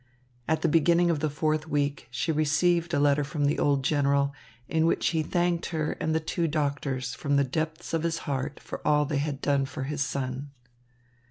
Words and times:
At 0.47 0.63
the 0.63 0.67
beginning 0.67 1.11
of 1.11 1.19
the 1.19 1.29
fourth 1.29 1.67
week, 1.67 2.07
she 2.09 2.31
received 2.31 2.91
a 2.91 2.99
letter 2.99 3.23
from 3.23 3.45
the 3.45 3.59
old 3.59 3.83
general, 3.83 4.33
in 4.67 4.87
which 4.87 5.09
he 5.09 5.21
thanked 5.21 5.67
her 5.67 5.91
and 5.99 6.15
the 6.15 6.19
two 6.19 6.47
doctors 6.47 7.13
from 7.13 7.35
the 7.35 7.43
depths 7.43 7.93
of 7.93 8.01
his 8.01 8.17
heart 8.25 8.59
for 8.59 8.81
all 8.83 9.05
they 9.05 9.19
had 9.19 9.41
done 9.41 9.67
for 9.67 9.83
his 9.83 10.03
son. 10.03 10.49